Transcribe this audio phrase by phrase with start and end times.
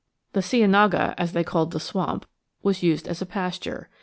[0.33, 2.25] The cienaga as they called the swamp
[2.63, 3.87] was used as a pasture.